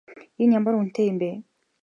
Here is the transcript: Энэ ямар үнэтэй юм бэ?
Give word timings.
Энэ 0.41 0.55
ямар 0.59 0.73
үнэтэй 0.79 1.05
юм 1.11 1.17
бэ? 1.21 1.29